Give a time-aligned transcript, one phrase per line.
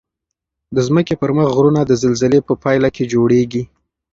[0.75, 3.63] د ځمکې پر مخ غرونه د زلزلې په پایله کې جوړیږي.